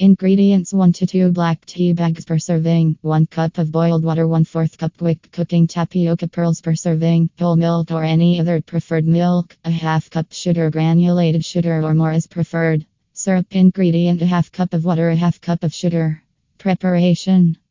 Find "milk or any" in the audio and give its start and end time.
7.56-8.38